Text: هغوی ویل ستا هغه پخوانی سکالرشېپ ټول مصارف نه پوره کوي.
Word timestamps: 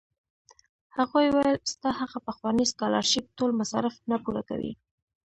هغوی 0.97 1.27
ویل 1.35 1.57
ستا 1.71 1.89
هغه 2.01 2.17
پخوانی 2.27 2.65
سکالرشېپ 2.71 3.25
ټول 3.37 3.51
مصارف 3.61 3.95
نه 4.11 4.17
پوره 4.23 4.41
کوي. 4.49 4.73